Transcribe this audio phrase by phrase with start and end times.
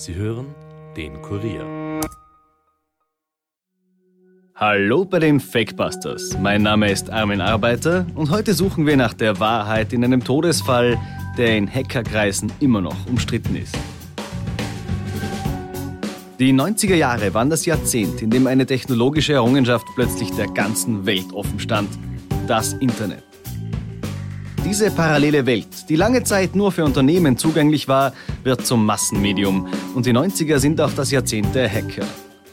[0.00, 0.46] Sie hören
[0.96, 2.00] den Kurier.
[4.54, 6.38] Hallo bei den Fakebusters.
[6.40, 10.96] Mein Name ist Armin Arbeiter und heute suchen wir nach der Wahrheit in einem Todesfall,
[11.36, 13.76] der in Hackerkreisen immer noch umstritten ist.
[16.38, 21.30] Die 90er Jahre waren das Jahrzehnt, in dem eine technologische Errungenschaft plötzlich der ganzen Welt
[21.34, 21.90] offen stand.
[22.46, 23.29] Das Internet.
[24.64, 28.12] Diese parallele Welt, die lange Zeit nur für Unternehmen zugänglich war,
[28.44, 32.06] wird zum Massenmedium und die 90er sind auch das Jahrzehnt der Hacker.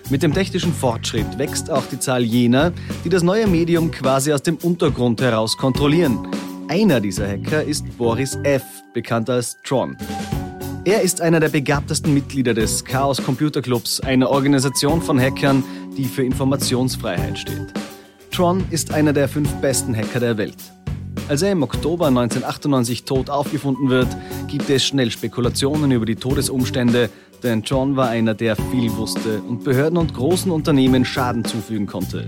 [0.10, 2.72] Mit dem technischen Fortschritt wächst auch die Zahl jener,
[3.04, 6.28] die das neue Medium quasi aus dem Untergrund heraus kontrollieren.
[6.70, 9.98] Einer dieser Hacker ist Boris F., bekannt als Tron.
[10.86, 15.62] Er ist einer der begabtesten Mitglieder des Chaos Computer Clubs, einer Organisation von Hackern,
[15.98, 17.74] die für Informationsfreiheit steht.
[18.32, 20.77] Tron ist einer der fünf besten Hacker der Welt.
[21.30, 24.08] Als er im Oktober 1998 tot aufgefunden wird,
[24.48, 27.10] gibt es schnell Spekulationen über die Todesumstände,
[27.44, 32.28] denn John war einer, der viel wusste und Behörden und großen Unternehmen Schaden zufügen konnte.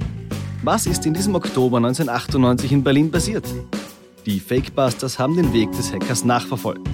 [0.63, 3.45] Was ist in diesem Oktober 1998 in Berlin passiert?
[4.25, 6.85] Die Fakebusters haben den Weg des Hackers nachverfolgt.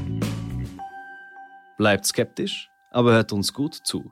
[1.76, 4.12] Bleibt skeptisch, aber hört uns gut zu.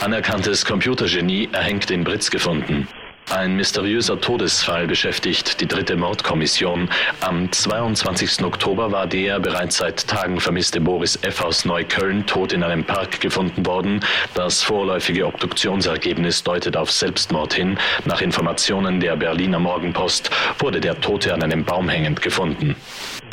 [0.00, 2.88] Anerkanntes Computergenie erhängt in Britz gefunden.
[3.28, 6.88] Ein mysteriöser Todesfall beschäftigt die dritte Mordkommission.
[7.20, 8.42] Am 22.
[8.42, 11.42] Oktober war der bereits seit Tagen vermisste Boris F.
[11.42, 14.00] aus Neukölln tot in einem Park gefunden worden.
[14.32, 17.78] Das vorläufige Obduktionsergebnis deutet auf Selbstmord hin.
[18.06, 22.74] Nach Informationen der Berliner Morgenpost wurde der Tote an einem Baum hängend gefunden.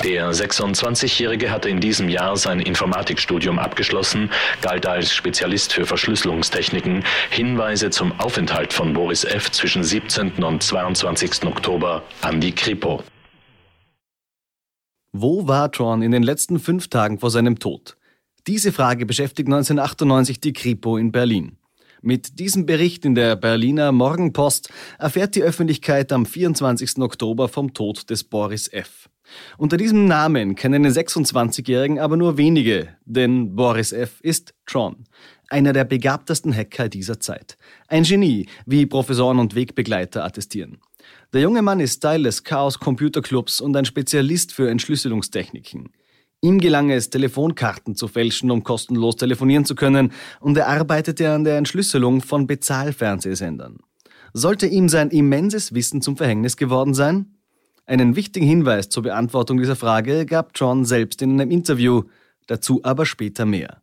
[0.04, 4.30] Der 26-Jährige hatte in diesem Jahr sein Informatikstudium abgeschlossen,
[4.62, 7.04] galt als Spezialist für Verschlüsselungstechniken.
[7.32, 9.52] Hinweise zum Aufenthalt von Boris F.
[9.52, 10.44] zwischen 17.
[10.44, 11.46] und 22.
[11.46, 13.04] Oktober an die Kripo.
[15.14, 17.98] Wo war Tron in den letzten fünf Tagen vor seinem Tod?
[18.46, 21.58] Diese Frage beschäftigt 1998 die Kripo in Berlin.
[22.02, 24.70] Mit diesem Bericht in der Berliner Morgenpost
[25.00, 27.00] erfährt die Öffentlichkeit am 24.
[27.00, 29.10] Oktober vom Tod des Boris F.
[29.58, 34.20] Unter diesem Namen kennen den 26-Jährigen aber nur wenige, denn Boris F.
[34.22, 35.06] ist Tron,
[35.50, 37.58] einer der begabtesten Hacker dieser Zeit.
[37.88, 40.80] Ein Genie, wie Professoren und Wegbegleiter attestieren.
[41.34, 45.90] Der junge Mann ist Teil des Chaos Computer Clubs und ein Spezialist für Entschlüsselungstechniken.
[46.42, 51.44] Ihm gelang es, Telefonkarten zu fälschen, um kostenlos telefonieren zu können, und er arbeitete an
[51.44, 53.78] der Entschlüsselung von Bezahlfernsehsendern.
[54.34, 57.37] Sollte ihm sein immenses Wissen zum Verhängnis geworden sein?
[57.90, 62.04] Einen wichtigen Hinweis zur Beantwortung dieser Frage gab John selbst in einem Interview,
[62.46, 63.82] dazu aber später mehr.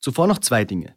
[0.00, 0.96] Zuvor noch zwei Dinge.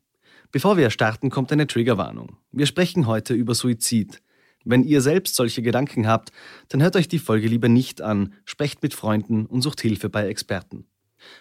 [0.51, 2.37] Bevor wir starten, kommt eine Triggerwarnung.
[2.51, 4.19] Wir sprechen heute über Suizid.
[4.65, 6.31] Wenn ihr selbst solche Gedanken habt,
[6.69, 10.27] dann hört euch die Folge lieber nicht an, sprecht mit Freunden und sucht Hilfe bei
[10.27, 10.85] Experten.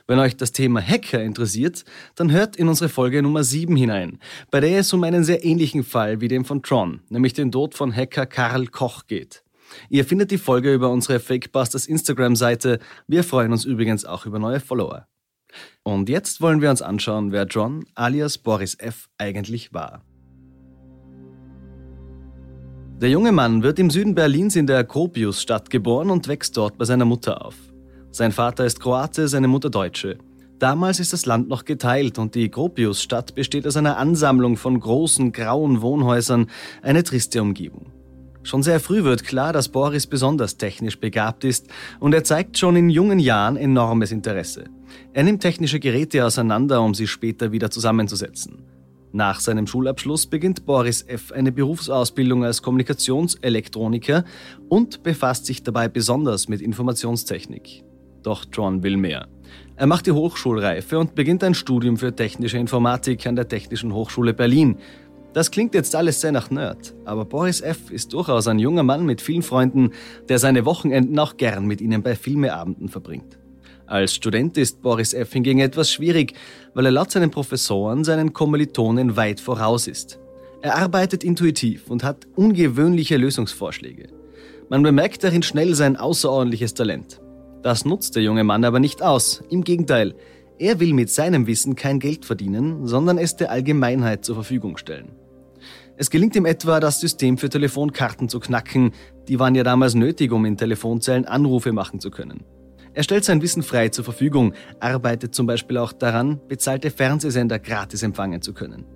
[0.06, 4.19] Wenn euch das Thema Hacker interessiert, dann hört in unsere Folge Nummer 7 hinein,
[4.50, 7.75] bei der es um einen sehr ähnlichen Fall wie dem von Tron, nämlich den Tod
[7.75, 9.43] von Hacker Karl Koch geht.
[9.88, 12.78] Ihr findet die Folge über unsere Fakebusters Instagram-Seite.
[13.06, 15.06] Wir freuen uns übrigens auch über neue Follower.
[15.82, 19.08] Und jetzt wollen wir uns anschauen, wer John alias Boris F.
[19.19, 20.04] eigentlich war.
[23.00, 26.84] Der junge Mann wird im Süden Berlins in der Gropiusstadt geboren und wächst dort bei
[26.84, 27.54] seiner Mutter auf.
[28.10, 30.19] Sein Vater ist Kroate, seine Mutter Deutsche.
[30.58, 35.32] Damals ist das Land noch geteilt und die Gropiusstadt besteht aus einer Ansammlung von großen
[35.32, 36.50] grauen Wohnhäusern,
[36.82, 37.91] eine triste Umgebung.
[38.42, 41.68] Schon sehr früh wird klar, dass Boris besonders technisch begabt ist
[41.98, 44.64] und er zeigt schon in jungen Jahren enormes Interesse.
[45.12, 48.64] Er nimmt technische Geräte auseinander, um sie später wieder zusammenzusetzen.
[49.12, 51.32] Nach seinem Schulabschluss beginnt Boris F.
[51.32, 54.24] eine Berufsausbildung als Kommunikationselektroniker
[54.68, 57.82] und befasst sich dabei besonders mit Informationstechnik.
[58.22, 59.26] Doch John will mehr.
[59.76, 64.32] Er macht die Hochschulreife und beginnt ein Studium für technische Informatik an der Technischen Hochschule
[64.32, 64.76] Berlin.
[65.32, 67.91] Das klingt jetzt alles sehr nach Nerd, aber Boris F.
[67.91, 69.93] ist durchaus ein junger Mann mit vielen Freunden,
[70.28, 73.38] der seine Wochenenden auch gern mit ihnen bei Filmeabenden verbringt.
[73.87, 75.32] Als Student ist Boris F.
[75.32, 76.34] hingegen etwas schwierig,
[76.75, 80.19] weil er laut seinen Professoren seinen Kommilitonen weit voraus ist.
[80.62, 84.08] Er arbeitet intuitiv und hat ungewöhnliche Lösungsvorschläge.
[84.69, 87.20] Man bemerkt darin schnell sein außerordentliches Talent.
[87.62, 89.43] Das nutzt der junge Mann aber nicht aus.
[89.49, 90.14] Im Gegenteil,
[90.58, 95.12] er will mit seinem Wissen kein Geld verdienen, sondern es der Allgemeinheit zur Verfügung stellen.
[96.00, 98.93] Es gelingt ihm etwa, das System für Telefonkarten zu knacken.
[99.29, 102.43] Die waren ja damals nötig, um in Telefonzellen Anrufe machen zu können.
[102.94, 108.02] Er stellt sein Wissen frei zur Verfügung, arbeitet zum Beispiel auch daran, bezahlte Fernsehsender gratis
[108.02, 108.87] empfangen zu können.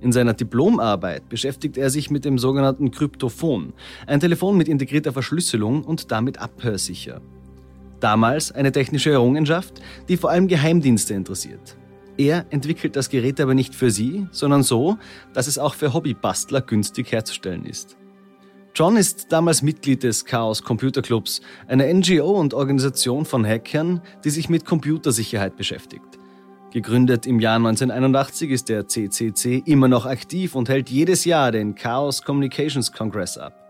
[0.00, 3.74] In seiner Diplomarbeit beschäftigt er sich mit dem sogenannten Kryptophon,
[4.06, 7.20] ein Telefon mit integrierter Verschlüsselung und damit abhörsicher.
[8.00, 11.76] Damals eine technische Errungenschaft, die vor allem Geheimdienste interessiert.
[12.18, 14.96] Er entwickelt das Gerät aber nicht für sie, sondern so,
[15.34, 17.96] dass es auch für Hobbybastler günstig herzustellen ist.
[18.74, 24.30] John ist damals Mitglied des Chaos Computer Clubs, einer NGO und Organisation von Hackern, die
[24.30, 26.18] sich mit Computersicherheit beschäftigt.
[26.72, 31.74] Gegründet im Jahr 1981 ist der CCC immer noch aktiv und hält jedes Jahr den
[31.74, 33.65] Chaos Communications Congress ab.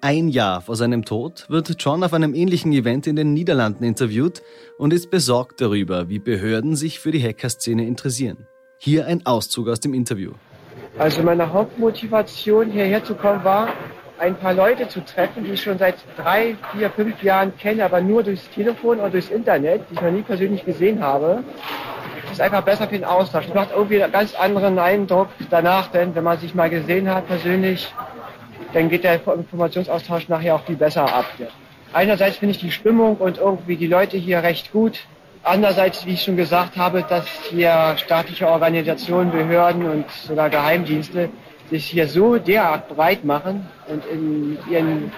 [0.00, 4.42] Ein Jahr vor seinem Tod wird John auf einem ähnlichen Event in den Niederlanden interviewt
[4.78, 8.46] und ist besorgt darüber, wie Behörden sich für die Hackerszene interessieren.
[8.78, 10.34] Hier ein Auszug aus dem Interview.
[10.98, 13.70] Also meine Hauptmotivation hierher zu kommen war,
[14.18, 18.00] ein paar Leute zu treffen, die ich schon seit drei, vier, fünf Jahren kenne, aber
[18.00, 21.42] nur durchs Telefon oder durchs Internet, die ich noch nie persönlich gesehen habe.
[22.22, 23.46] Das ist einfach besser für den Austausch.
[23.46, 27.26] Das macht irgendwie einen ganz anderen Eindruck danach, denn wenn man sich mal gesehen hat
[27.26, 27.92] persönlich,
[28.72, 31.26] dann geht der Informationsaustausch nachher auch viel besser ab.
[31.92, 35.00] Einerseits finde ich die Stimmung und irgendwie die Leute hier recht gut.
[35.42, 41.30] Andererseits, wie ich schon gesagt habe, dass hier staatliche Organisationen, Behörden und sogar Geheimdienste
[41.70, 45.12] sich hier so derart breit machen und in ihren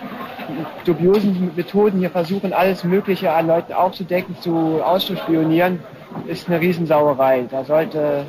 [0.85, 5.81] dubiosen Methoden hier versuchen, alles Mögliche an Leuten aufzudecken, zu auszuspionieren,
[6.27, 7.47] ist eine Riesensauerei.
[7.51, 8.27] Da sollte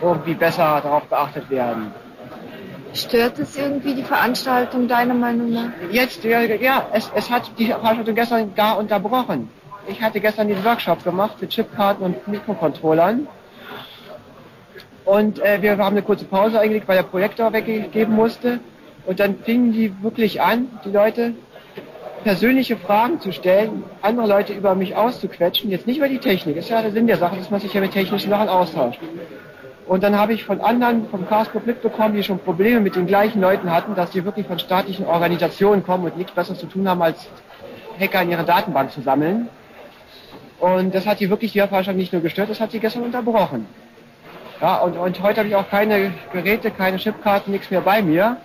[0.00, 1.92] irgendwie besser darauf beachtet werden.
[2.94, 5.70] Stört es irgendwie die Veranstaltung deiner Meinung nach?
[5.90, 9.50] Jetzt, ja, ja es, es hat die Veranstaltung gestern gar unterbrochen.
[9.88, 13.26] Ich hatte gestern den Workshop gemacht mit Chipkarten und Mikrocontrollern.
[15.04, 18.60] Und äh, wir haben eine kurze Pause eingelegt, weil der Projektor weggegeben musste.
[19.06, 21.34] Und dann fingen die wirklich an, die Leute
[22.22, 25.70] persönliche Fragen zu stellen, andere Leute über mich auszuquetschen.
[25.70, 26.56] Jetzt nicht über die Technik.
[26.56, 29.00] Das ist ja der Sinn der Sache, dass man sich ja mit technischen Sachen austauscht.
[29.86, 33.40] Und dann habe ich von anderen vom Chaos-Club mitbekommen, die schon Probleme mit den gleichen
[33.40, 37.02] Leuten hatten, dass die wirklich von staatlichen Organisationen kommen und nichts Besseres zu tun haben,
[37.02, 37.26] als
[38.00, 39.48] Hacker in ihre Datenbank zu sammeln.
[40.58, 43.66] Und das hat die wirklich die Veranstaltung nicht nur gestört, das hat sie gestern unterbrochen.
[44.60, 48.38] Ja, und, und heute habe ich auch keine Geräte, keine Chipkarten, nichts mehr bei mir,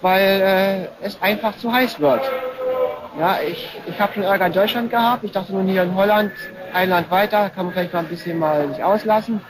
[0.00, 2.22] weil äh, es einfach zu heiß wird.
[3.20, 5.24] Ja, ich, ich habe schon Ärger in Deutschland gehabt.
[5.24, 6.32] Ich dachte nun hier in Holland,
[6.72, 9.40] ein Land weiter, kann man vielleicht mal ein bisschen mal sich auslassen.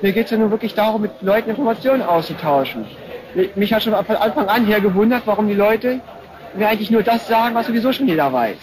[0.00, 2.84] Mir geht es ja nur wirklich darum, mit Leuten Informationen auszutauschen.
[3.56, 6.00] Mich hat schon von Anfang an her gewundert, warum die Leute
[6.56, 8.56] mir eigentlich nur das sagen, was sowieso schon jeder weiß.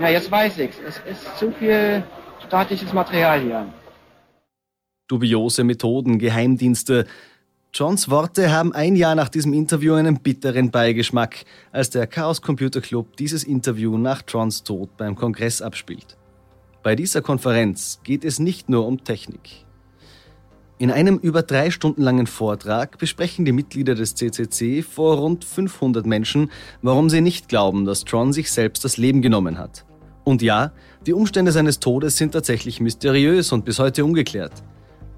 [0.00, 0.76] Ja, jetzt weiß ich's.
[0.86, 2.02] Es ist zu viel
[2.46, 3.66] staatliches Material hier.
[5.08, 7.06] Dubiose Methoden, Geheimdienste.
[7.72, 12.80] Johns Worte haben ein Jahr nach diesem Interview einen bitteren Beigeschmack, als der Chaos Computer
[12.80, 16.16] Club dieses Interview nach Johns Tod beim Kongress abspielt.
[16.82, 19.66] Bei dieser Konferenz geht es nicht nur um Technik.
[20.80, 26.06] In einem über drei Stunden langen Vortrag besprechen die Mitglieder des CCC vor rund 500
[26.06, 26.50] Menschen,
[26.80, 29.84] warum sie nicht glauben, dass Tron sich selbst das Leben genommen hat.
[30.24, 30.72] Und ja,
[31.04, 34.54] die Umstände seines Todes sind tatsächlich mysteriös und bis heute ungeklärt.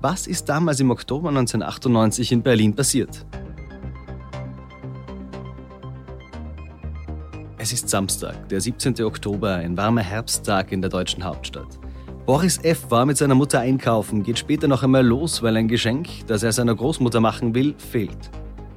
[0.00, 3.24] Was ist damals im Oktober 1998 in Berlin passiert?
[7.56, 9.00] Es ist Samstag, der 17.
[9.04, 11.78] Oktober, ein warmer Herbsttag in der deutschen Hauptstadt.
[12.24, 12.88] Boris F.
[12.88, 16.52] war mit seiner Mutter einkaufen, geht später noch einmal los, weil ein Geschenk, das er
[16.52, 18.30] seiner Großmutter machen will, fehlt.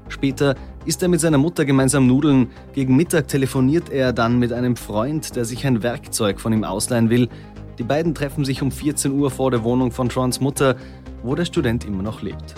[0.08, 0.56] Später
[0.86, 5.36] isst er mit seiner Mutter gemeinsam Nudeln, gegen Mittag telefoniert er dann mit einem Freund,
[5.36, 7.30] der sich ein Werkzeug von ihm ausleihen will.
[7.78, 10.76] Die beiden treffen sich um 14 Uhr vor der Wohnung von Trons Mutter,
[11.22, 12.56] wo der Student immer noch lebt.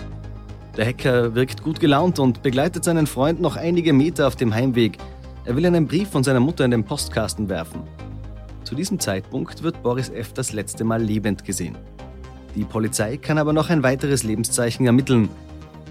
[0.78, 4.96] Der Hacker wirkt gut gelaunt und begleitet seinen Freund noch einige Meter auf dem Heimweg.
[5.44, 7.82] Er will einen Brief von seiner Mutter in den Postkasten werfen.
[8.68, 10.34] Zu diesem Zeitpunkt wird Boris F.
[10.34, 11.74] das letzte Mal lebend gesehen.
[12.54, 15.30] Die Polizei kann aber noch ein weiteres Lebenszeichen ermitteln.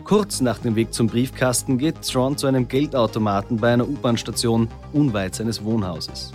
[0.04, 5.34] Kurz nach dem Weg zum Briefkasten geht Tron zu einem Geldautomaten bei einer U-Bahn-Station unweit
[5.34, 6.34] seines Wohnhauses.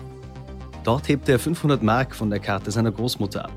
[0.82, 3.52] Dort hebt er 500 Mark von der Karte seiner Großmutter ab.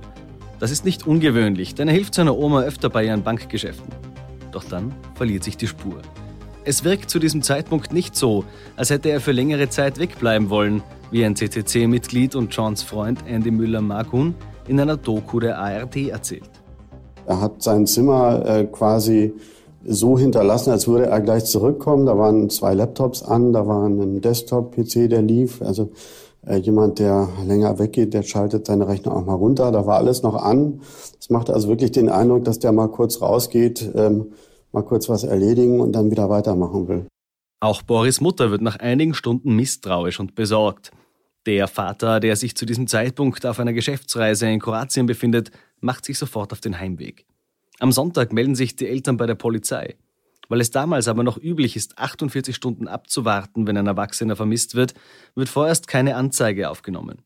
[0.60, 3.92] Das ist nicht ungewöhnlich, denn er hilft seiner Oma öfter bei ihren Bankgeschäften.
[4.52, 6.04] Doch dann verliert sich die Spur.
[6.68, 8.44] Es wirkt zu diesem Zeitpunkt nicht so,
[8.76, 10.82] als hätte er für längere Zeit wegbleiben wollen,
[11.12, 14.34] wie ein CCC-Mitglied und Johns Freund Andy Müller-Makun
[14.68, 16.50] in einer Doku der ARD erzählt.
[17.28, 19.34] Er hat sein Zimmer äh, quasi
[19.86, 22.08] so hinterlassen, als würde er gleich zurückkommen.
[22.08, 25.62] Da waren zwei Laptops an, da war ein Desktop-PC, der lief.
[25.62, 25.92] Also
[26.48, 29.72] äh, jemand, der länger weggeht, der schaltet seine Rechnung auch mal runter.
[29.72, 30.82] Da war alles noch an.
[31.16, 34.32] Das macht also wirklich den Eindruck, dass der mal kurz rausgeht, ähm,
[34.76, 37.08] mal kurz was erledigen und dann wieder weitermachen will.
[37.60, 40.92] Auch Boris Mutter wird nach einigen Stunden misstrauisch und besorgt.
[41.48, 46.18] Der Vater, der sich zu diesem Zeitpunkt auf einer Geschäftsreise in Kroatien befindet, macht sich
[46.18, 47.26] sofort auf den Heimweg.
[47.80, 49.96] Am Sonntag melden sich die Eltern bei der Polizei.
[50.48, 54.94] Weil es damals aber noch üblich ist, 48 Stunden abzuwarten, wenn ein Erwachsener vermisst wird,
[55.34, 57.24] wird vorerst keine Anzeige aufgenommen.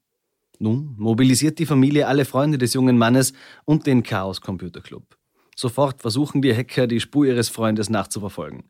[0.58, 3.34] Nun mobilisiert die Familie alle Freunde des jungen Mannes
[3.66, 5.19] und den Chaos Computer Club.
[5.60, 8.64] Sofort versuchen die Hacker, die Spur ihres Freundes nachzuverfolgen.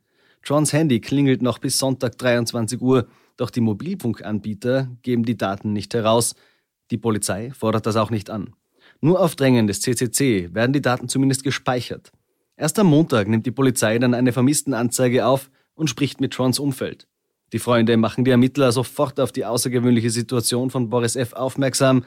[0.43, 5.93] Johns Handy klingelt noch bis Sonntag 23 Uhr, doch die Mobilfunkanbieter geben die Daten nicht
[5.93, 6.33] heraus.
[6.89, 8.55] Die Polizei fordert das auch nicht an.
[9.01, 12.11] Nur auf Drängen des CCC werden die Daten zumindest gespeichert.
[12.57, 17.05] Erst am Montag nimmt die Polizei dann eine Vermisstenanzeige auf und spricht mit Trons Umfeld.
[17.53, 21.33] Die Freunde machen die Ermittler sofort auf die außergewöhnliche Situation von Boris F.
[21.33, 22.03] aufmerksam,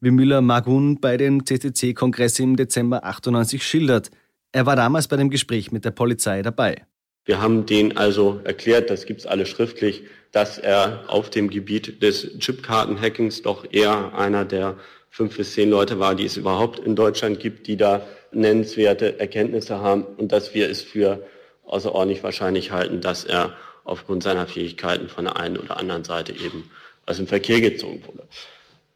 [0.00, 4.10] wie Müller-Magun bei dem CCC-Kongress im Dezember 98 schildert.
[4.54, 6.86] Er war damals bei dem Gespräch mit der Polizei dabei.
[7.24, 12.38] Wir haben denen also erklärt, das gibt's alle schriftlich, dass er auf dem Gebiet des
[12.38, 14.76] Chipkartenhackings doch eher einer der
[15.10, 19.80] fünf bis zehn Leute war, die es überhaupt in Deutschland gibt, die da nennenswerte Erkenntnisse
[19.80, 21.26] haben und dass wir es für
[21.64, 26.70] außerordentlich wahrscheinlich halten, dass er aufgrund seiner Fähigkeiten von der einen oder anderen Seite eben
[27.06, 28.28] aus dem Verkehr gezogen wurde.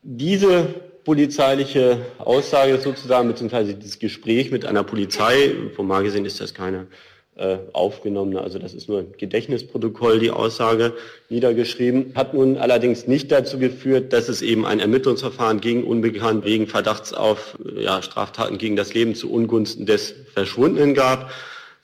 [0.04, 0.72] Diese
[1.08, 6.86] polizeiliche Aussage sozusagen, beziehungsweise dieses Gespräch mit einer Polizei, formal gesehen ist das keine
[7.36, 8.36] äh, aufgenommen.
[8.36, 10.92] Also das ist nur ein Gedächtnisprotokoll, die Aussage
[11.30, 12.12] niedergeschrieben.
[12.14, 17.14] Hat nun allerdings nicht dazu geführt, dass es eben ein Ermittlungsverfahren gegen Unbekannt wegen Verdachts
[17.14, 21.30] auf ja, Straftaten gegen das Leben zu Ungunsten des Verschwundenen gab,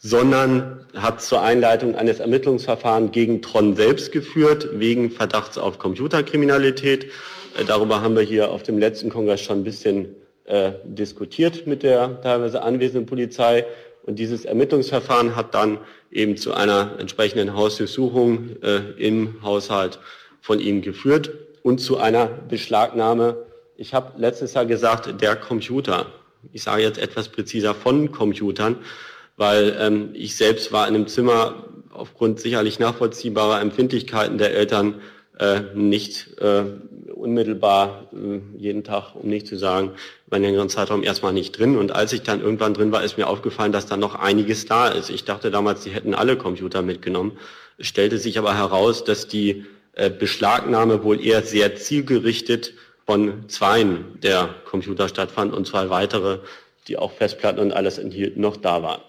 [0.00, 7.06] sondern hat zur Einleitung eines Ermittlungsverfahrens gegen Tron selbst geführt, wegen Verdachts auf Computerkriminalität.
[7.58, 11.82] Äh, darüber haben wir hier auf dem letzten Kongress schon ein bisschen äh, diskutiert mit
[11.82, 13.64] der teilweise anwesenden Polizei.
[14.02, 15.78] Und dieses Ermittlungsverfahren hat dann
[16.10, 19.98] eben zu einer entsprechenden Hausdurchsuchung äh, im Haushalt
[20.40, 21.30] von ihm geführt
[21.62, 23.36] und zu einer Beschlagnahme.
[23.76, 26.06] Ich habe letztes Jahr gesagt, der Computer.
[26.52, 28.76] Ich sage jetzt etwas präziser von Computern,
[29.38, 35.00] weil ähm, ich selbst war in einem Zimmer aufgrund sicherlich nachvollziehbarer Empfindlichkeiten der Eltern
[35.38, 36.64] äh, nicht äh,
[37.12, 39.92] unmittelbar äh, jeden Tag, um nicht zu sagen,
[40.26, 41.76] über einen längeren Zeitraum erstmal nicht drin.
[41.76, 44.88] Und als ich dann irgendwann drin war, ist mir aufgefallen, dass da noch einiges da
[44.88, 45.10] ist.
[45.10, 47.38] Ich dachte damals, die hätten alle Computer mitgenommen.
[47.78, 49.64] Es stellte sich aber heraus, dass die
[49.94, 52.74] äh, Beschlagnahme wohl eher sehr zielgerichtet
[53.06, 56.38] von zweien der Computer stattfand und zwei weitere,
[56.88, 59.00] die auch Festplatten und alles enthielten, noch da waren.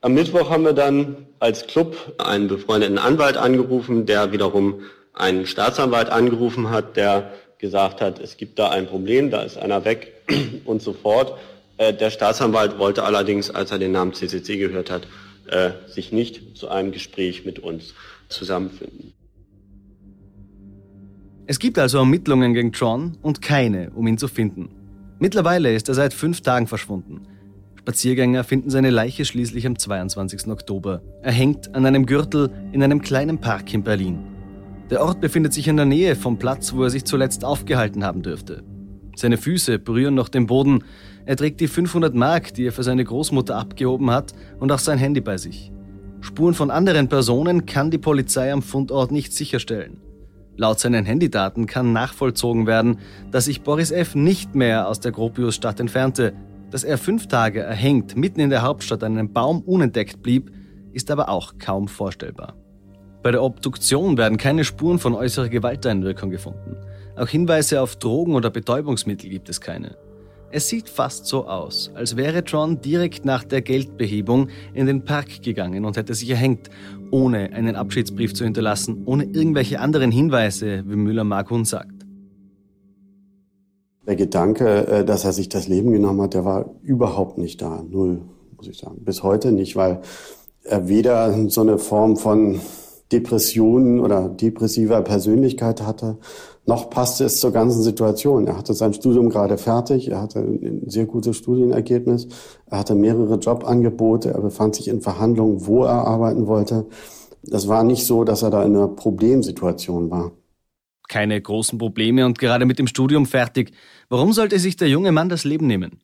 [0.00, 4.82] Am Mittwoch haben wir dann als Club einen befreundeten Anwalt angerufen, der wiederum
[5.14, 9.84] einen Staatsanwalt angerufen hat, der gesagt hat, es gibt da ein Problem, da ist einer
[9.84, 10.12] weg
[10.64, 11.38] und so fort.
[11.76, 15.06] Äh, der Staatsanwalt wollte allerdings, als er den Namen CCC gehört hat,
[15.46, 17.94] äh, sich nicht zu einem Gespräch mit uns
[18.28, 19.12] zusammenfinden.
[21.46, 24.70] Es gibt also Ermittlungen gegen John und keine, um ihn zu finden.
[25.18, 27.26] Mittlerweile ist er seit fünf Tagen verschwunden.
[27.78, 30.46] Spaziergänger finden seine Leiche schließlich am 22.
[30.46, 31.02] Oktober.
[31.20, 34.31] Er hängt an einem Gürtel in einem kleinen Park in Berlin.
[34.92, 38.20] Der Ort befindet sich in der Nähe vom Platz, wo er sich zuletzt aufgehalten haben
[38.20, 38.62] dürfte.
[39.16, 40.84] Seine Füße berühren noch den Boden.
[41.24, 44.98] Er trägt die 500 Mark, die er für seine Großmutter abgehoben hat, und auch sein
[44.98, 45.72] Handy bei sich.
[46.20, 49.96] Spuren von anderen Personen kann die Polizei am Fundort nicht sicherstellen.
[50.58, 52.98] Laut seinen Handydaten kann nachvollzogen werden,
[53.30, 54.14] dass sich Boris F.
[54.14, 56.34] nicht mehr aus der Gropiusstadt entfernte.
[56.70, 60.52] Dass er fünf Tage erhängt mitten in der Hauptstadt an einem Baum unentdeckt blieb,
[60.92, 62.61] ist aber auch kaum vorstellbar.
[63.22, 66.76] Bei der Obduktion werden keine Spuren von äußerer Gewalteinwirkung gefunden.
[67.16, 69.96] Auch Hinweise auf Drogen oder Betäubungsmittel gibt es keine.
[70.50, 75.40] Es sieht fast so aus, als wäre John direkt nach der Geldbehebung in den Park
[75.42, 76.68] gegangen und hätte sich erhängt,
[77.10, 82.04] ohne einen Abschiedsbrief zu hinterlassen, ohne irgendwelche anderen Hinweise, wie Müller-Markhun sagt.
[84.06, 87.82] Der Gedanke, äh, dass er sich das Leben genommen hat, der war überhaupt nicht da.
[87.88, 88.22] Null,
[88.56, 89.04] muss ich sagen.
[89.04, 90.00] Bis heute nicht, weil
[90.64, 92.60] er weder so eine Form von
[93.12, 96.18] Depressionen oder depressiver Persönlichkeit hatte,
[96.64, 98.46] noch passte es zur ganzen Situation.
[98.46, 102.28] Er hatte sein Studium gerade fertig, er hatte ein sehr gutes Studienergebnis,
[102.66, 106.86] er hatte mehrere Jobangebote, er befand sich in Verhandlungen, wo er arbeiten wollte.
[107.42, 110.32] Das war nicht so, dass er da in einer Problemsituation war.
[111.08, 113.72] Keine großen Probleme und gerade mit dem Studium fertig.
[114.08, 116.00] Warum sollte sich der junge Mann das Leben nehmen?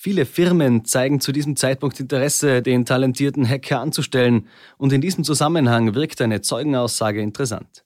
[0.00, 5.96] Viele Firmen zeigen zu diesem Zeitpunkt Interesse, den talentierten Hacker anzustellen, und in diesem Zusammenhang
[5.96, 7.84] wirkt eine Zeugenaussage interessant.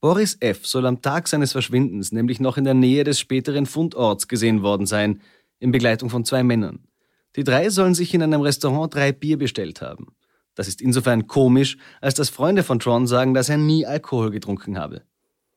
[0.00, 0.64] Boris F.
[0.66, 4.86] soll am Tag seines Verschwindens nämlich noch in der Nähe des späteren Fundorts gesehen worden
[4.86, 5.20] sein,
[5.58, 6.86] in Begleitung von zwei Männern.
[7.36, 10.14] Die drei sollen sich in einem Restaurant drei Bier bestellt haben.
[10.54, 14.78] Das ist insofern komisch, als dass Freunde von Tron sagen, dass er nie Alkohol getrunken
[14.78, 15.02] habe.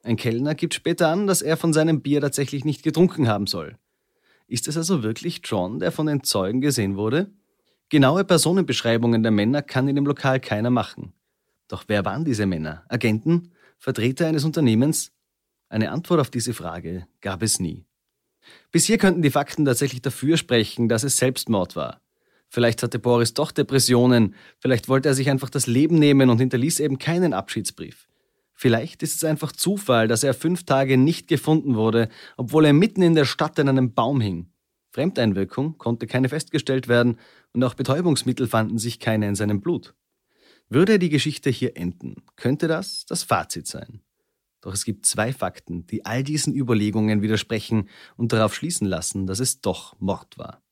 [0.03, 3.77] Ein Kellner gibt später an, dass er von seinem Bier tatsächlich nicht getrunken haben soll.
[4.47, 7.31] Ist es also wirklich John, der von den Zeugen gesehen wurde?
[7.89, 11.13] Genaue Personenbeschreibungen der Männer kann in dem Lokal keiner machen.
[11.67, 12.83] Doch wer waren diese Männer?
[12.89, 13.51] Agenten?
[13.77, 15.11] Vertreter eines Unternehmens?
[15.69, 17.85] Eine Antwort auf diese Frage gab es nie.
[18.71, 22.01] Bis hier könnten die Fakten tatsächlich dafür sprechen, dass es Selbstmord war.
[22.49, 26.79] Vielleicht hatte Boris doch Depressionen, vielleicht wollte er sich einfach das Leben nehmen und hinterließ
[26.81, 28.07] eben keinen Abschiedsbrief.
[28.63, 33.01] Vielleicht ist es einfach Zufall, dass er fünf Tage nicht gefunden wurde, obwohl er mitten
[33.01, 34.53] in der Stadt in einem Baum hing.
[34.91, 37.19] Fremdeinwirkung konnte keine festgestellt werden
[37.51, 39.95] und auch Betäubungsmittel fanden sich keine in seinem Blut.
[40.69, 43.99] Würde die Geschichte hier enden, könnte das das Fazit sein.
[44.61, 49.41] Doch es gibt zwei Fakten, die all diesen Überlegungen widersprechen und darauf schließen lassen, dass
[49.41, 50.63] es doch Mord war.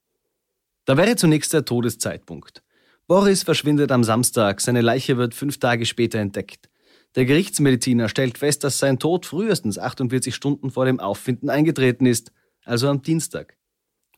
[0.86, 2.64] Da wäre zunächst der Todeszeitpunkt.
[3.06, 6.71] Boris verschwindet am Samstag, seine Leiche wird fünf Tage später entdeckt.
[7.16, 12.32] Der Gerichtsmediziner stellt fest, dass sein Tod frühestens 48 Stunden vor dem Auffinden eingetreten ist,
[12.64, 13.58] also am Dienstag.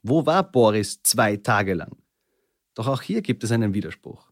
[0.03, 1.97] Wo war Boris zwei Tage lang?
[2.75, 4.27] Doch auch hier gibt es einen Widerspruch.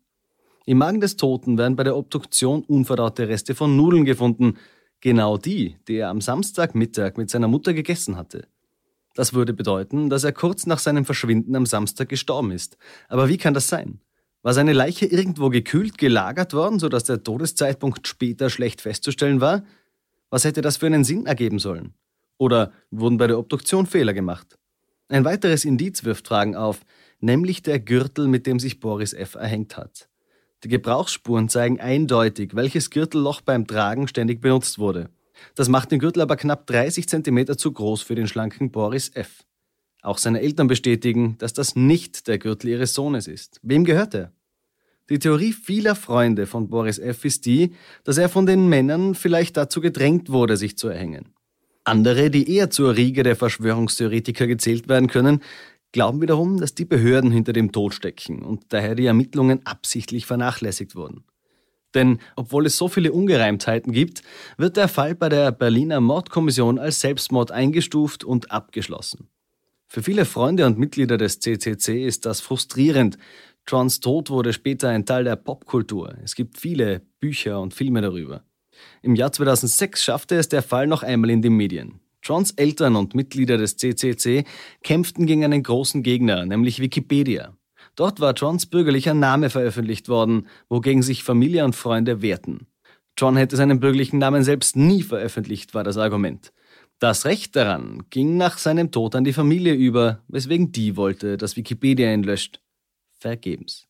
[0.65, 4.57] Im Magen des Toten werden bei der Obduktion unverdaute Reste von Nudeln gefunden,
[4.99, 8.47] genau die, die er am Samstagmittag mit seiner Mutter gegessen hatte.
[9.15, 12.77] Das würde bedeuten, dass er kurz nach seinem Verschwinden am Samstag gestorben ist.
[13.09, 13.99] Aber wie kann das sein?
[14.43, 19.63] War seine Leiche irgendwo gekühlt gelagert worden, sodass der Todeszeitpunkt später schlecht festzustellen war?
[20.31, 21.93] Was hätte das für einen Sinn ergeben sollen?
[22.37, 24.57] Oder wurden bei der Obduktion Fehler gemacht?
[25.09, 26.79] Ein weiteres Indiz wirft Fragen auf,
[27.19, 29.35] nämlich der Gürtel, mit dem sich Boris F.
[29.35, 30.09] erhängt hat.
[30.63, 35.09] Die Gebrauchsspuren zeigen eindeutig, welches Gürtelloch beim Tragen ständig benutzt wurde.
[35.55, 39.43] Das macht den Gürtel aber knapp 30 cm zu groß für den schlanken Boris F.
[40.01, 43.59] Auch seine Eltern bestätigen, dass das nicht der Gürtel ihres Sohnes ist.
[43.61, 44.31] Wem gehört er?
[45.09, 47.25] Die Theorie vieler Freunde von Boris F.
[47.25, 51.33] ist die, dass er von den Männern vielleicht dazu gedrängt wurde, sich zu erhängen.
[51.83, 55.41] Andere, die eher zur Riege der Verschwörungstheoretiker gezählt werden können,
[55.91, 60.95] glauben wiederum, dass die Behörden hinter dem Tod stecken und daher die Ermittlungen absichtlich vernachlässigt
[60.95, 61.25] wurden.
[61.93, 64.21] Denn obwohl es so viele Ungereimtheiten gibt,
[64.57, 69.27] wird der Fall bei der Berliner Mordkommission als Selbstmord eingestuft und abgeschlossen.
[69.93, 73.17] Für viele Freunde und Mitglieder des CCC ist das frustrierend.
[73.67, 76.15] Johns Tod wurde später ein Teil der Popkultur.
[76.23, 78.45] Es gibt viele Bücher und Filme darüber.
[79.01, 81.99] Im Jahr 2006 schaffte es der Fall noch einmal in die Medien.
[82.23, 84.45] Johns Eltern und Mitglieder des CCC
[84.81, 87.57] kämpften gegen einen großen Gegner, nämlich Wikipedia.
[87.97, 92.65] Dort war Johns bürgerlicher Name veröffentlicht worden, wogegen sich Familie und Freunde wehrten.
[93.17, 96.53] John hätte seinen bürgerlichen Namen selbst nie veröffentlicht, war das Argument.
[97.01, 101.57] Das Recht daran ging nach seinem Tod an die Familie über, weswegen die wollte, dass
[101.57, 102.61] Wikipedia ihn löscht.
[103.17, 103.87] Vergebens.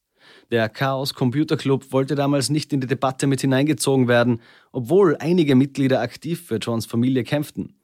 [0.49, 4.39] Der Chaos Computer Club wollte damals nicht in die Debatte mit hineingezogen werden,
[4.71, 7.75] obwohl einige Mitglieder aktiv für Johns Familie kämpften.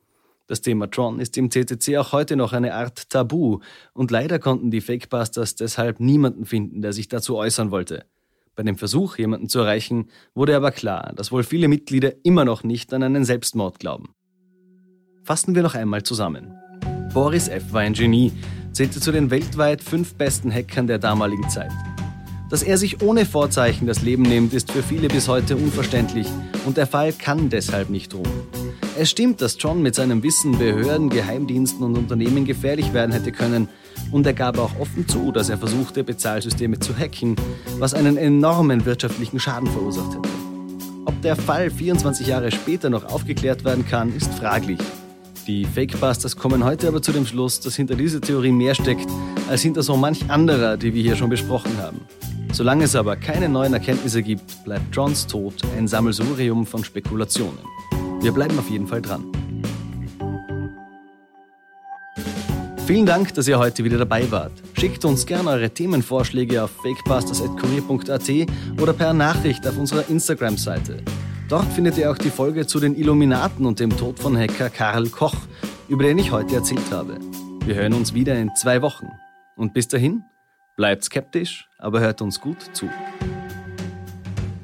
[0.47, 3.59] Das Thema Tron ist im CCC auch heute noch eine Art Tabu
[3.91, 8.05] und leider konnten die Fakebusters deshalb niemanden finden, der sich dazu äußern wollte.
[8.55, 12.63] Bei dem Versuch, jemanden zu erreichen, wurde aber klar, dass wohl viele Mitglieder immer noch
[12.63, 14.13] nicht an einen Selbstmord glauben.
[15.27, 16.57] Fassen wir noch einmal zusammen.
[17.13, 17.73] Boris F.
[17.73, 18.31] war ein Genie,
[18.71, 21.73] zählte zu den weltweit fünf besten Hackern der damaligen Zeit.
[22.49, 26.27] Dass er sich ohne Vorzeichen das Leben nimmt, ist für viele bis heute unverständlich
[26.65, 28.31] und der Fall kann deshalb nicht ruhen.
[28.97, 33.67] Es stimmt, dass John mit seinem Wissen Behörden, Geheimdiensten und Unternehmen gefährlich werden hätte können
[34.13, 37.35] und er gab auch offen zu, dass er versuchte, Bezahlsysteme zu hacken,
[37.79, 40.29] was einen enormen wirtschaftlichen Schaden verursacht hätte.
[41.03, 44.79] Ob der Fall 24 Jahre später noch aufgeklärt werden kann, ist fraglich.
[45.47, 49.09] Die Fakebusters kommen heute aber zu dem Schluss, dass hinter dieser Theorie mehr steckt,
[49.49, 52.01] als hinter so manch anderer, die wir hier schon besprochen haben.
[52.51, 57.59] Solange es aber keine neuen Erkenntnisse gibt, bleibt Johns Tod ein Sammelsurium von Spekulationen.
[58.19, 59.23] Wir bleiben auf jeden Fall dran.
[62.85, 64.51] Vielen Dank, dass ihr heute wieder dabei wart.
[64.73, 71.03] Schickt uns gerne eure Themenvorschläge auf fakebusters.kurier.at oder per Nachricht auf unserer Instagram-Seite.
[71.49, 75.07] Dort findet ihr auch die Folge zu den Illuminaten und dem Tod von Hacker Karl
[75.07, 75.35] Koch,
[75.87, 77.17] über den ich heute erzählt habe.
[77.63, 79.07] Wir hören uns wieder in zwei Wochen.
[79.55, 80.23] Und bis dahin,
[80.75, 82.89] bleibt skeptisch, aber hört uns gut zu.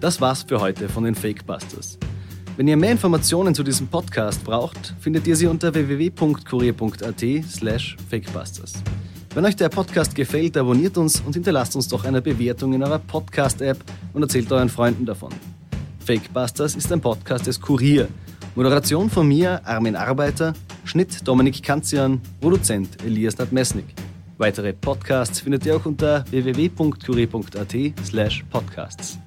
[0.02, 2.00] Das war's für heute von den Fakebusters.
[2.58, 8.74] Wenn ihr mehr Informationen zu diesem Podcast braucht, findet ihr sie unter www.kurier.at slash fakebusters.
[9.34, 13.00] Wenn euch der Podcast gefällt, abonniert uns und hinterlasst uns doch eine Bewertung in eurer
[13.00, 13.78] Podcast-App
[14.12, 15.32] und erzählt euren Freunden davon.
[16.04, 18.08] Fakebusters ist ein Podcast des Kurier.
[18.56, 23.96] Moderation von mir, Armin Arbeiter, Schnitt Dominik Kanzian, Produzent Elias Nadmesnik.
[24.38, 29.18] Weitere Podcasts findet ihr auch unter www.kurier.at slash podcasts.